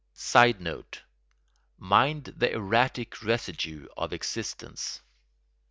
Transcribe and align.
[Sidenote: 0.15 1.03
Mind 1.77 2.33
the 2.35 2.51
erratic 2.51 3.21
residue 3.21 3.85
of 3.95 4.13
existence. 4.13 4.99